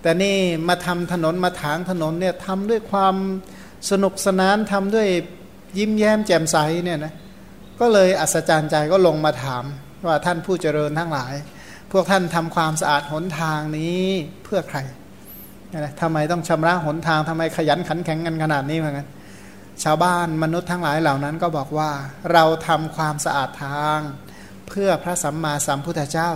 [0.01, 3.15] แต่นี่มาทำถนนมาถางถนนเนี่ยทำด้วยความ
[3.91, 5.07] สนุกสนานทำด้วย
[5.77, 7.13] ยิ้มแย้มแจ่มใสเนี่ยนะ
[7.79, 9.63] ก็เลยอัศจรรย์ใจก็ลงมาถาม
[10.05, 11.33] ว่าท่านผู้เจริญทั้งหลาย
[11.91, 14.03] พวกท่านทำความสะอาดหนทางนี้
[14.43, 14.79] เพื่อใคร
[15.73, 19.07] นะทำไมต้องชำระหนทางทำไมขยันขันแข็งกันขนาดนี้เหมือนกัน
[19.83, 21.91] ชาวบ้านมนุษย์ทั้งหลายเหล่านั้นก็บอกว่า
[22.33, 23.99] เราทำความสะอาดทาง
[24.67, 26.29] เพื่อพระสัมมาสัมพุทธเจ้า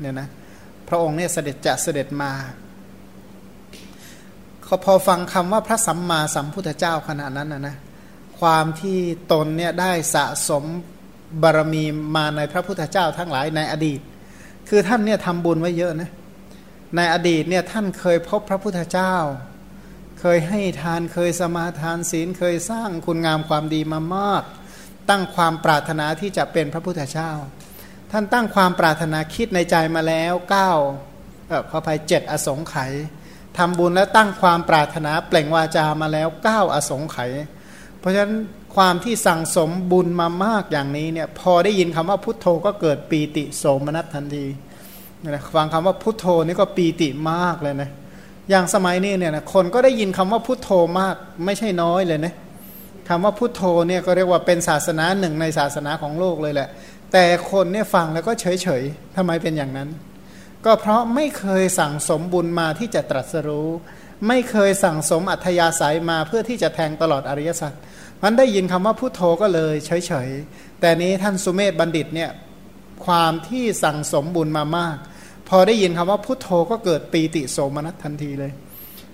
[0.00, 0.28] เนี่ยนะ
[0.88, 2.32] พระองค์เนี่ยเสด็จจะเสด็จมา
[4.66, 7.76] ก็พอฟังคำว่าพระสัมมาสัมพุทธเจ้าขนาดนั้นนะนะ
[8.40, 8.98] ความที่
[9.32, 10.64] ตนเนี่ยได้สะสม
[11.42, 11.84] บารมี
[12.16, 14.00] มาในพระพุทธเจ้าทั้งหลายในอดีต
[14.68, 16.10] คือท่านเนี่ยทำบุญไว้เยอะนะ
[16.96, 19.14] ในอดีตเนี่ยท่านเคยพบพระพุทธเจ้า
[20.24, 24.42] เคยให้ทานเคยสมาทานศีลเคยสร้างคุณงามความดีมามาก
[25.10, 27.30] ตั้งความปรารถนาที่จะเป็นพระพุทธเจ้า
[28.10, 30.72] ท่านตั้งความปรารถนาคิดในใจมาแล้วเก้า
[31.48, 32.92] เออขอภัยเจ็ดอสงไขย
[33.58, 37.30] ทำบุญแล้วตั้งความปรารถนาเปล่งวาจามาแล้วเก้าอสงไขย
[37.98, 38.34] เพราะฉะนั้น
[38.76, 44.46] ความที่สั่งสมบุญมามากอย่างนี้เนี่ยพอได้ยินคำว่าพุทโธก็เกิดปีติโสมนัสทันที
[45.22, 47.90] นะฟังคำว่าพุทโธนี่ก็ปีติมากเลยนะ
[48.50, 52.34] อย่างสมัยนี้เนี่ยนะคนก็ได้ยินคำว่าพุทโธมากไม่ใช่น้อยเลยนะ
[53.08, 56.68] คำว่าพุทโธเนี่ยก็เรียกว่าเป็นศาสนาหนึ่งในศาสนาของโลกเลยแหละ
[57.12, 58.82] แต่คนเนี่ยฟังแล้วก็เฉยเฉย
[59.16, 59.88] ทำไมเป็นอย่างนั้น
[60.64, 63.68] ก็เพราะไม่เคยสั่งสมบุญมาที่จะตรัสรู้
[64.28, 67.72] ไม่เคยสั่งสมอัธยาศัยมาเพื่อที่จะแทงตลอดอริยสัจ
[68.22, 72.30] มันได้ยินคำว่าพุทโธก็เลยเฉยๆแต่นี้ท่านสุเมธบัณฑิตเนี่ย
[73.06, 74.96] ความที่สั่งสมบุญมามาก
[75.56, 78.52] อได้ยินคำว่าพุทโธก็เกิดปีติโสมนัสทันทีเลย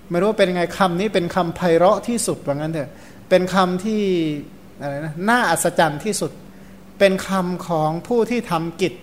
[0.09, 2.91] ไม่รู้เป็นไงคำนี้เป็นคำไพเราะที่สุดว่างั้นเถอะ
[3.29, 4.01] เป็นคำที่
[4.81, 6.31] อะไรนะน่าอัศจรรย์ที่สุด
[6.99, 8.93] เป็นคำของผู้ที่ทำกิจ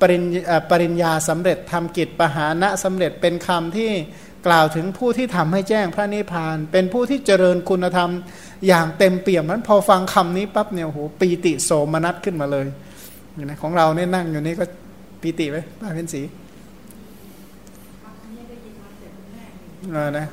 [0.00, 0.24] ปริญ
[0.70, 3.90] ปริญญาสำเร็จทำกิจปหานะสำเร็จเป็นคำที่
[4.46, 8.10] กล่าวถึงผู้ที่ทำให้แจ้งพระนิพพาน เป็นผู้ที่เจริญคุณธรรม
[8.66, 12.66] อย่างเต็มเปี่ยมนั้นพอฟังคำนี้ปั๊บเนี่ยโหปีติโสมนัสขึ้นมาเลย
[13.44, 14.64] นะของเราเนี่ยนั่งอยู่นี่ก็
[15.20, 16.22] ปีติไหมป้าเพ็ญสี
[19.92, 20.26] เออนะ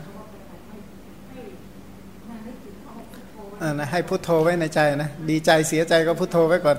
[3.80, 6.78] นะให้พุทโธไว้ในใจนะ ดีใจเสียใจก็พุทโธไว้ก่อน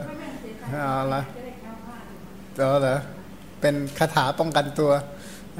[0.71, 1.23] เอาละ
[2.57, 2.99] เออเหรอ
[3.61, 4.91] เป็นคาถาป้องกันตัว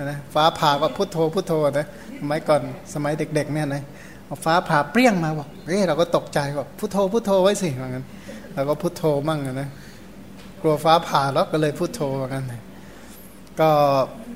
[0.03, 1.87] นะฟ้าผ่าก็พุทโธพุทโธนะ
[2.21, 2.63] สมัยก่อน
[2.95, 3.83] สมัยเด็ก ๆ เนี่ยนะ
[4.45, 8.05] ฟ้าผ่าเปรี้ยงมาบอกเฮ้ยเราก็ตกใจบอกพุทโธพุทโธไว้สิเหมือนกัน
[8.55, 9.69] เราก็พุทโธมั่งนะ
[10.61, 12.01] กลัวฟ้าผ่าแล้วก็เลยพุทโธ
[12.33, 12.43] กัน
[13.61, 13.71] ก็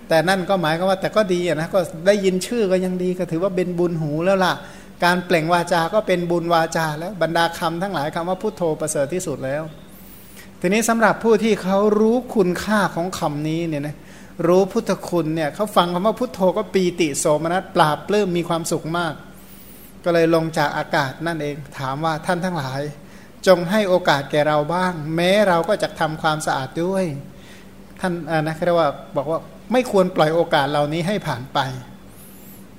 [0.09, 4.55] แต่นั่นก็หมายก็ว่าแต่ก็ดีนะก็ได้ยินชื่อก็ยังดีก็ถือว่าเป็นบุญหูแล้วล่ะ
[5.05, 9.63] การเปล่งวาจาก็เป็นบุญวาจา แล้วบรรดาคำทั้งหลายคำว่าพุทโธประเสริฐที่สุดแล้ว
[10.61, 13.97] ทีนี้สำหรับผู้ที่เขารู้คุณค่าของคำนี้เนี่ยนะ
[14.49, 19.15] รู้พุทธคุณเนี่ยเขาฟังคำว่าพุทโธก็ปีติโสมนัสปราบปลื้มมีความสุขมาก
[20.05, 22.81] ก็เลยลงจากอากาศนั่นเองถามว่าท่านทั้งหลาย
[23.47, 27.05] จงให้โอกาสแก่เราบ้าง แม้เราก็จะทำความสะอาดด้วย
[28.01, 28.13] ท่าน
[28.47, 29.41] นะเรียกว่าบอกว่า
[29.73, 31.59] ไม่ควรปล่อยโอกาสเหล่านี้ให้ผ่านไป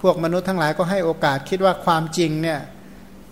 [0.02, 2.60] พวกมนุษย์ทั้งหลายก็ให้โอกาสคิดว่าความจริงเนี่ย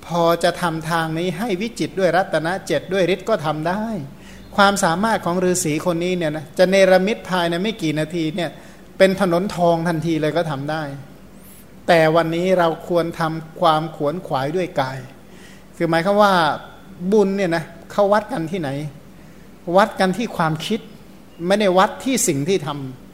[0.08, 3.84] พอจะทำทางนี้ให้วิจิตด้วยรัตนเจ็ดด้วยฤทธิ์ก็ทำได้
[4.58, 8.52] ความสามารถของฤาษีคนนี้เนี่ยนะจะเนรมิตภายในไม่กี่นาทีเนี่ย
[8.98, 10.84] เป็นถนนทองทันทีเลยก็ทำได้
[11.88, 14.98] แต่วันนี้เราควรทำความขวนขวายด้วยกาย
[15.78, 16.34] คือหมายคือว่า
[17.12, 18.70] บุญเนี่ยนะเขาวัดกันที่ไหน
[19.78, 20.80] วัดกันที่ความคิด
[21.48, 23.07] ไม่ได้วัดที่สิ่งที่ทำ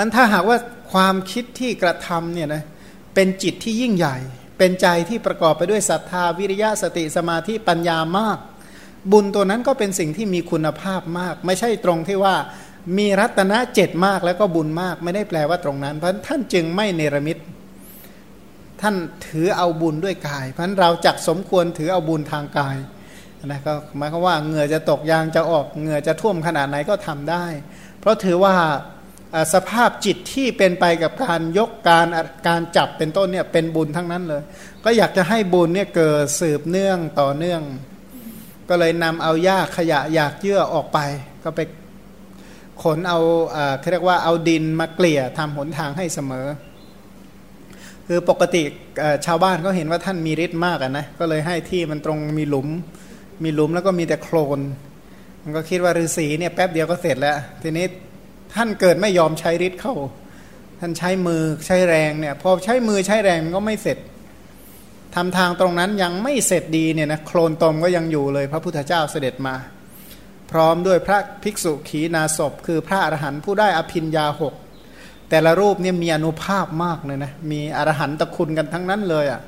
[0.00, 0.58] มันถ้าหากว่า
[0.92, 2.62] ความคิดที่กระทำเนี่ยนะ
[3.14, 4.16] เป็นจิตที่ยิ่งใหญ่
[4.58, 8.38] เป็นใจที่ประกอบไปด้วยศรัทธาวิริยะสติสมาธิปัญญามาก
[9.12, 12.34] บุญตัวนั้นก็เป็นสิ่งที่มีคุณภาพมาก ไม่ใช่ตรงที่ว่า
[12.98, 17.38] มีรัตนะเจ็ดมากแล้วก็บุญมาก ไม่ได้แปลว่าตรงนั้น เพราะท่านจึงไม่เนรมิต
[18.82, 18.94] ท่าน
[19.26, 22.76] ถือเอาบุญด้วยกาย เพราะเราจักสมควรถือเอาบุญทางกาย
[23.46, 27.44] นะก็หมายความว่าเหงื่อจะตกยางจะออกเหงื่อจะท่วมขนาดไหนก็ทำได้
[28.00, 28.54] เพราะถือว่า
[29.54, 32.06] สภาพจิตที่เป็นไปกับการยกการ
[32.48, 34.42] การจับเป็นต้นเนี่ยเป็นบุญทั้งนั้นเลย
[34.84, 37.62] ก็อยากจะให้บุญเนี่ยเกิดสืบเนื่องต่อเนื่อง
[38.68, 40.98] ก็เลยนำเอาหญ้าขยะอยากเยื่อออกไป
[41.44, 41.60] ก็ไป
[42.82, 43.20] ขนเอา
[43.80, 46.46] เขาเรียกว่าเอาดินมาเกลี่ยทำหนทางให้เสมอ
[48.06, 48.62] คือปกติ
[49.26, 52.68] ชาวบ้านเขาเห็นว่าท่านมีฤทธิ์มากนะก็เลยให้ที่มันตรงมีหลุม
[53.44, 54.60] มีหลุมแล้วก็มีแต่โคลน
[55.42, 57.86] มันก็คิดว่าฤาษีเนี่ยแป๊บเดียวก็เสร็จแล้วทีนี้
[58.58, 59.94] ท่านเกิดไม่ยอมใช้ฤทธิ์เข้า
[60.80, 63.98] ท่านใช้มือใช้แรงเนี่ย พอใช้มือใช้แรงมันก็ไม่เสร็จ
[65.14, 69.54] ทำทางตรงนั้นยังไม่เสร็จดีเนี่ยนะโคลนตมก็ยังอยู่เลยพระพุทธเจ้าเสด็จมา
[70.50, 74.54] พร้อมด้วยพระภิกษุขีนาศพ คือพระอรหันต์ผู้ได้อภินยาหก
[75.30, 79.40] แต่ละรูปเนี่ยมีอนุภาพมากเลยนะมีอรหันตคุณกันทั้งนั้นเลยอะ่ะ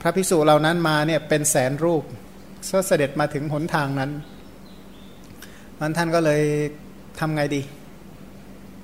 [0.00, 2.02] พระภิกษุเหล่านั้นมาเนี่ยเป็นแสนรูป
[2.70, 4.10] ก็เสด็จมาถึงหนทางนั้น
[5.78, 6.42] มันท่านก็เลย
[7.20, 7.62] ทำไงดี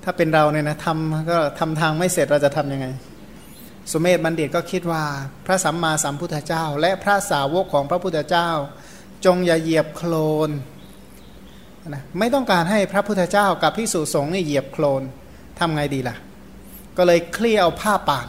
[0.04, 2.86] ถ้าเป็นเราเนี่ยนะทำก็ทำทางไม่เสร็จเราจะทํำยังไง
[3.90, 5.02] สุเมธบัณฑิตก็คิดว่า
[5.46, 8.50] พระสัมมาสัมพุทธเจ้า และพระสาวกของพระพุทธเจ้า
[9.24, 10.14] จงอย่าเหยียบโคล
[10.48, 10.50] น
[11.88, 15.02] นะไม่ต้องการให้พระพุทธเจ้ากับพิสุสงฆ์นี่เหยียบโคลน
[15.58, 16.16] ทำไงดีล่ะ
[16.96, 18.28] ก็เลยเคลี่ยเอาผ้าป่าน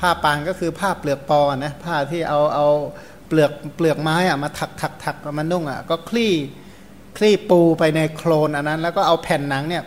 [0.00, 2.66] ผ้าป่านก็คือผ้าเปลือกปอนะผ้าที่เอาเอา
[3.26, 6.32] เปลือกเปลือกไม้อะมาถักถักถักมานุ่งอะก็คลี่
[7.18, 9.84] คลี่ปูไปในโคลนอันนั้น แล้วก็เอาแผ่นหนังเนี่ย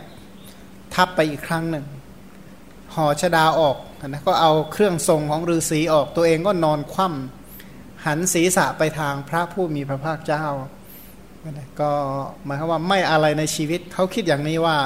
[0.94, 1.86] ทับไปอีกครั้งหนึ่ง
[2.94, 10.46] ห่อชดาออกนะก็เอาเครื่องทรงของฤาษีออกตัวเองก็นอนคว่ำหันศีรษะไปทางพระผู้มีพระภาคเจ้า
[11.80, 11.90] ก็
[12.44, 14.78] หมายความว่าไม่อะไรในชีวิตเขาคิดอย่างนี้ว่า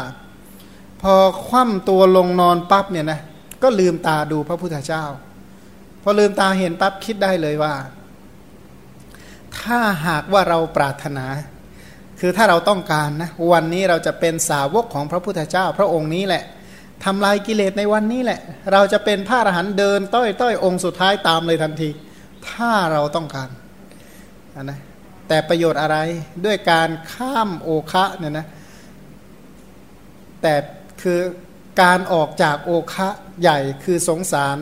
[1.03, 1.15] พอ
[1.47, 3.21] คว่ำตัวลงนอนปั๊บเนี่ยนะ
[3.63, 5.05] ก็ลืมตาดูพระพุทธเจ้า
[6.03, 7.75] พอลืมตาเห็นปั๊บคิดได้เลยว่า
[9.59, 11.27] ถ้าหากว่าเราปรารถนา
[12.21, 16.45] คือถ้าเราต้องการนะวันนี้เราจะเป็นสาวกของพระพุทธเจ้า พระองค์นี้แหละ
[17.05, 18.41] ทำลายกิเลสในวันนี้แหละ
[18.73, 21.91] เราจะเป็นพระอรหันต์เดินต้อยต้อยองค์สุดท้ายตามเลยทันที
[22.49, 23.49] ถ้าเราต้องการ
[24.63, 24.79] นะ
[25.29, 25.97] แต่ประโยชน์อะไร
[26.45, 28.47] ด้วยการข้ามโอคะเนี่ยนะ
[30.43, 30.55] แต่
[31.03, 31.21] คือ
[31.83, 33.09] การออกจากโอคะ
[33.41, 34.59] ใหญ่คือสงสาร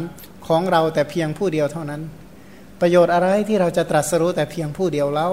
[0.47, 2.03] ของเราแต่เพียงผู้เดียวเท่านั้น
[2.81, 5.31] ประโยชน์อะไรที่เราจะตรัสรู้แต่เพียงผู้เดียวเล่า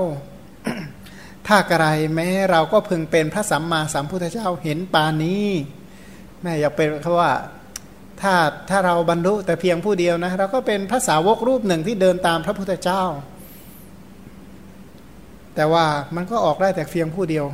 [1.47, 5.47] ถ้ากระไรแม้เราก็พึงเป็นพระสัมมาสัมพุทธเจ้าเห็นปานนี้
[6.41, 7.31] แม่อยากเป็นเขาว่า
[8.21, 8.33] ถ้า
[8.69, 13.03] ถ้าเราบรรลุแต่เพียงผู้เดียวนะเราก็เป็นพระสาวกรูปหนึ่งที่เดินตามพระพุทธเจ้า
[15.55, 17.45] แต่ว่ามันก็ออกได้แต่เพียงผู้เดียว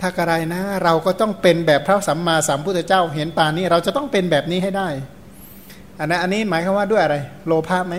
[0.00, 4.88] ถ้ากระไรนะ เราก็ต้องเป็นแบบพระสัมมาสัมพุทธเจ้า เห็นปานนี้ เราจะต้องเป็นแบบนี้ให้ได้
[5.98, 7.96] อันนั้นอันนี้หมายความว่าด้วยอะไร โลภะไหม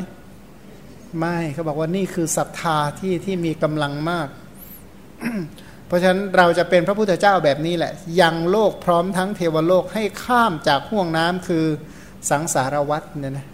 [1.20, 4.28] ไม่เขาบอกว่านี่คือศรัทธาที่ที่มีกำลังมาก
[5.88, 11.66] เพราะฉะนั้นเราจะเป็นพระพุทธเจ้าแบบนี้แหละ ยังโลกพร้อมทั้งเทวโลกให้ข้ามจากห่วงน้ำคือ
[12.30, 13.48] สังสารวัฏเนี่ยนะ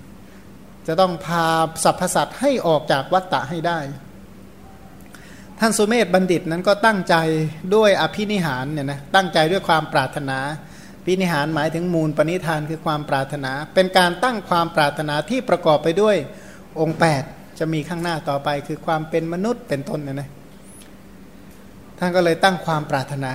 [0.88, 1.48] จะต้องพา
[1.84, 3.80] สรรพสัตว์ให้ออกจากวัฏฏะให้ได้
[5.60, 7.16] ท่านสุเมธบัณฑิตนั้นก็ตั้งใจ
[7.76, 10.40] ด้วยอภินิหารเนี่ยนะตั้งใจด้วยความปรารถนา
[11.06, 16.16] พินิหารหมายถึงมูลปณิธานคือความปรารถนา เป็นการตั้งความปรารถนาที่ประกอบไปด้วย
[16.80, 16.98] องค์
[17.28, 20.30] 8 จะมีข้างหน้าต่อไปคือความเป็นมนุษย์เป็นต้นนะนะ
[22.04, 23.34] ท่านก็เลยตั้งความปรารถนา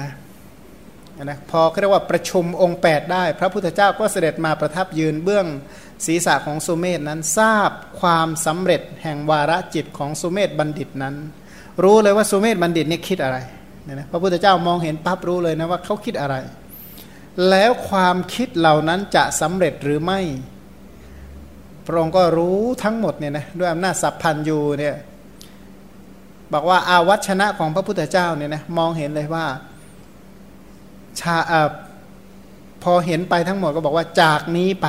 [1.24, 5.46] นะพอเรียกว่าประชุมองค์ 8 ได้ พระพุทธเจ้าก็เสด็จมาประทับยืนเบื้อง
[6.06, 11.14] ศีรษะของสุเมธนั้นทราบความสำเร็จแห่งวาระจิตของสุเมธบัณฑิตนั้น
[11.82, 13.38] รู้เลยว่าสุเมธบัณฑิตนี่คิดอะไร
[13.84, 16.36] เนี่ยนะพระพุทธเจ้ามองเห็นปั๊บรู้เลยนะว่าเขาคิดอะไร
[17.48, 20.20] แล้วความคิดเหล่านั้นจะสำเร็จหรือไม่
[21.86, 24.96] พระองค์ก็รู้ทั้งหมดเนี่ยนะด้วยอำนาจสัพพันยูเนี่ย
[26.52, 29.46] บอกว่าอาวัชนะของพระพุทธเจ้าเนี่ยนะมองเห็นเลยว่า
[31.20, 31.52] ชาอ
[32.82, 34.86] พอเห็นไปทั้งหมดก็บอกว่าจากนี้ไป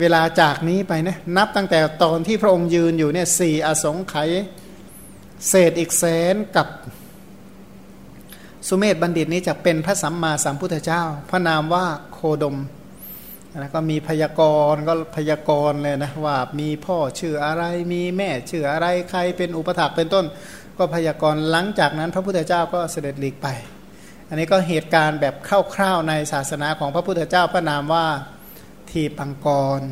[0.00, 4.30] เวลาจากนี้ไปนะนับตั้งแต่ตอนที่พระองค์ยืนอยู่เนี่ยสี่อสงไขย
[5.48, 6.66] เศษอีกแสนกับ
[8.68, 12.56] สุเมธบัณฑิตนี้จะเป็นพระสัมมาสัมพุทธเจ้า พระนามว่าโคดม
[13.60, 14.42] นะก็มีพยาก
[14.72, 20.24] รณ์ก็พยากรณ์เลยนะว่ามีพ่อชื่ออะไรมีแม่ชื่ออะไรใครเป็นอุปถักเป็นต้น
[20.78, 23.46] ก็พยากรณ์หลังจากนั้น พระพุทธเจ้าก็เสด็จหลีกไป
[24.28, 25.34] อันนี้ก็เหตุการณ์แบบ
[25.74, 28.06] คร่าวๆในศาสนาของพระพุทธเจ้าพระนามว่า
[28.90, 29.48] ทีปังก
[29.80, 29.82] ร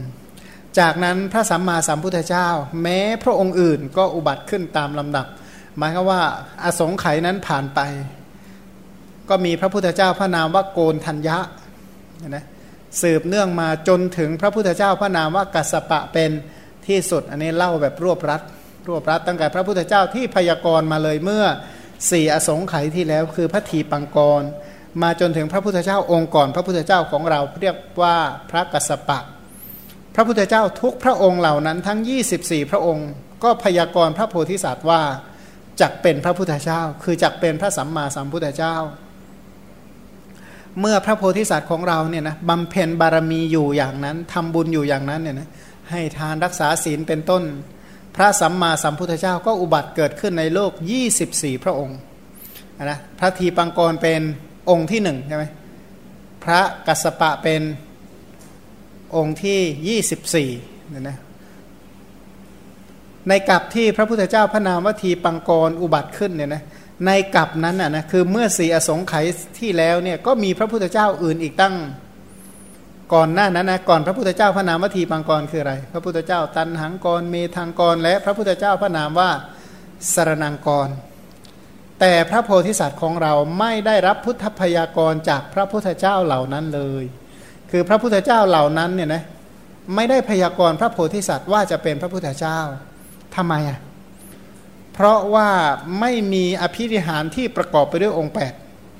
[0.78, 2.48] จากนั้นพระสัมมาสัมพุทธเจ้า
[2.82, 5.26] แม้พระองค์อื่นก็อุบัติขึ้นตามลำดับ
[5.78, 6.20] หมายความว่า
[6.62, 7.80] อสงไขยนั้นผ่านไป
[9.28, 11.38] ก็มีพระพุทธเจ้าพระนามว่าโกนทัญญะ
[12.28, 12.44] นะ
[13.02, 16.30] สืบเนื่องมาจนถึงพระพุทธเจ้าพระนามว่ากัสปะเป็น
[16.86, 18.42] ที่สุด อันนี้เล่าแบบรวบรัด
[18.88, 21.44] รวบรัดตั้งแต่พระพุทธเจ้าที่พยากรณ์มาเลยเมื่อ
[22.10, 24.42] สี่อสงไขยที่แล้วคือพระทีปังกร
[25.02, 28.16] มาจนถึงพระพุทธเจ้าองค์ก่อน พระพุทธเจ้าของเราเรียกว่า
[28.50, 29.18] พระกัสปะ
[30.14, 31.98] พระพุทธเจ้าทุกพระองค์เหล่านั้นทั้ง
[32.34, 33.08] 24 พระองค์
[33.44, 35.02] ก็พยากรณ์พระโพธิสัตว์ว่า
[35.80, 38.74] จักเป็นพระพุทธเจ้า คือจักเป็นพระสัมมาสัมพุทธเจ้า
[40.80, 45.48] เมื่อพระโพธิสัตว์ของเราเนี่ยนะบำเพ็ญบารมีอยู่อย่างนั้นทำบุญอยู่อย่างนั้นเนี่ยนะ
[45.90, 47.42] ให้ทานรักษาศีลเป็นต้น
[48.16, 50.72] พระสัมมาสัมพุทธเจ้าก็อุบัติเกิดขึ้นในโลก
[51.18, 51.98] 24 พระองค์
[52.84, 54.20] นะพระทีปังกรเป็น
[54.70, 55.44] องค์ที่หนึ่งใช่ไหม
[56.44, 57.62] พระกัสปะเป็น
[59.16, 61.18] องค์ที่ 24เนี่ยนะ
[63.28, 66.62] ในกับที่พระพุทธเจ้าพระนามวทีปังกรอุบัติขึ้นเนี่ยนะ
[67.04, 69.26] ในกับนั้นอะนะคือเมื่อสี่อสงไขย
[69.58, 71.74] ที่แล้วเนี่ยก็มีพระพุทธเจ้าอื่นอีกตั้ง
[73.14, 79.30] ก่อนหน้านั้นนะก่อนพระพุทธเจ้าพระนามวัตถีปังกรคืออะไร พระพุทธเจ้าตันหังกรเมทังกร และพระพุทธเจ้าพระนามว่า
[80.14, 80.88] สรนังกร
[82.00, 87.04] แต่พระโพธิสัตว์ของเราไม่ได้รับพุทธพยากรจากพระพุทธเจ้าเหล่านั้นเลย
[87.70, 89.22] คือพระพุทธเจ้าเหล่านั้นเนี่ยนะ
[89.94, 92.58] ไม่ได้พยากรพระโพธิสัตว์ว่าจะเป็นพระพุทธเจ้า
[93.36, 93.78] ทำไมอะ
[94.96, 95.48] เพราะว่า
[96.00, 98.34] ไม่มีอภิริหารที่ประกอบไปด้วยองค์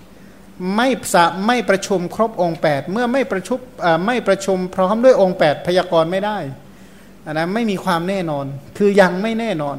[0.05, 3.59] 8 ไม่สะไม่ประชุมครบองค์ 8 เมื่อไม่ประชุม
[4.07, 6.39] ไม่ประชุมพร้อมด้วยองค์ 8 พยากรณ์ไม่ได้
[7.33, 8.47] นะไม่มีความแน่นอน
[8.79, 9.77] คือยังไม่แน่นอน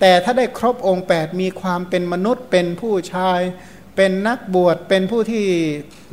[0.00, 3.40] แต่ถ้าได้ครบองค์ 8 มีความเป็นมนุษย์เป็นผู้ชาย
[3.96, 5.44] เป็นนักบวชเป็นผู้ที่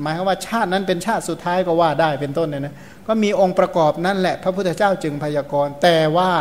[0.02, 2.76] หมายว่าชาตินั้นเป็นชาติสุดท้ายก็ว่าได้เป็นต้นเนี่ยนะ
[3.08, 6.32] ก็มีองค์ประกอบนั่นแหละ พระพุทธเจ้าจึงพยากรณ์แต่ว่า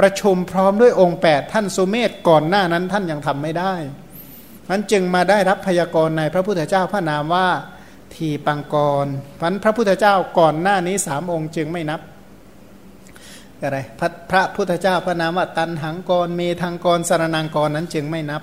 [0.00, 3.74] ประชุมพร้อมด้วยองค์ 8 ท่านสุเมธก่อนหน้านั้นท่านยังทำไม่ได้
[4.70, 7.48] มันจึงมาได้รับพยากรณ์ในพระพุทธเจ้าพระนามว่า
[8.14, 9.06] ทีปังกร
[9.40, 12.00] พันพระพุทธเจ้าก่อนหน้านี้สามองค์จึงไม่นับ
[13.60, 18.42] อะไรพระพระพุทธเจ้าพระนามว่าตันหังกรเมทังกรสารนังกรนั้นจึงไม่นับ